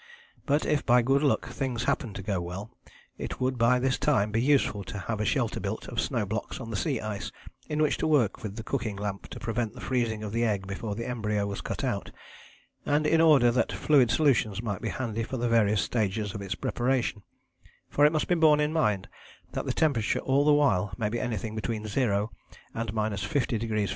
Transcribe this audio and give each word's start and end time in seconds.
But 0.47 0.65
if 0.65 0.83
by 0.83 1.03
good 1.03 1.21
luck 1.21 1.49
things 1.49 1.83
happened 1.83 2.15
to 2.15 2.23
go 2.23 2.41
well, 2.41 2.71
it 3.19 3.39
would 3.39 3.59
by 3.59 3.77
this 3.77 3.99
time 3.99 4.31
be 4.31 4.41
useful 4.41 4.83
to 4.85 4.97
have 4.97 5.19
a 5.19 5.25
shelter 5.25 5.59
built 5.59 5.87
of 5.89 6.01
snow 6.01 6.25
blocks 6.25 6.59
on 6.59 6.71
the 6.71 6.75
sea 6.75 6.99
ice 6.99 7.31
in 7.69 7.79
which 7.83 7.99
to 7.99 8.07
work 8.07 8.41
with 8.41 8.55
the 8.55 8.63
cooking 8.63 8.95
lamp 8.95 9.27
to 9.29 9.39
prevent 9.39 9.73
the 9.75 9.79
freezing 9.79 10.23
of 10.23 10.31
the 10.31 10.43
egg 10.43 10.65
before 10.65 10.95
the 10.95 11.07
embryo 11.07 11.45
was 11.45 11.61
cut 11.61 11.83
out, 11.83 12.09
and 12.83 13.05
in 13.05 13.21
order 13.21 13.51
that 13.51 13.71
fluid 13.71 14.09
solutions 14.09 14.59
might 14.63 14.81
be 14.81 14.89
handy 14.89 15.21
for 15.21 15.37
the 15.37 15.47
various 15.47 15.83
stages 15.83 16.33
of 16.33 16.41
its 16.41 16.55
preparation; 16.55 17.21
for 17.87 18.03
it 18.03 18.11
must 18.11 18.27
be 18.27 18.33
borne 18.33 18.59
in 18.59 18.73
mind 18.73 19.07
that 19.51 19.65
the 19.67 19.71
temperature 19.71 20.17
all 20.21 20.43
the 20.43 20.51
while 20.51 20.91
may 20.97 21.09
be 21.09 21.19
anything 21.19 21.53
between 21.53 21.85
zero 21.85 22.31
and 22.73 22.89
50° 22.91 23.83
F. 23.83 23.89